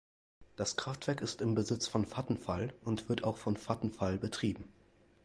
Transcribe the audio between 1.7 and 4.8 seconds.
von Vattenfall und wird auch von Vattenfall betrieben.